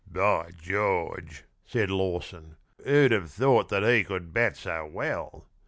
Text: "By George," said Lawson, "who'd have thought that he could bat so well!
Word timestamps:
"By 0.07 0.49
George," 0.59 1.43
said 1.67 1.91
Lawson, 1.91 2.55
"who'd 2.83 3.11
have 3.11 3.29
thought 3.29 3.69
that 3.69 3.83
he 3.83 4.03
could 4.03 4.33
bat 4.33 4.57
so 4.57 4.83
well! 4.83 5.45